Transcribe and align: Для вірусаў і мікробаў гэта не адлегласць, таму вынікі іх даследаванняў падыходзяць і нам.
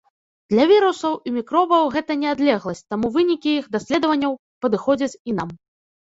Для 0.51 0.63
вірусаў 0.69 1.17
і 1.31 1.33
мікробаў 1.33 1.91
гэта 1.95 2.15
не 2.21 2.29
адлегласць, 2.35 2.81
таму 2.93 3.11
вынікі 3.17 3.49
іх 3.57 3.65
даследаванняў 3.75 4.33
падыходзяць 4.65 5.11
і 5.11 5.31
нам. 5.41 5.49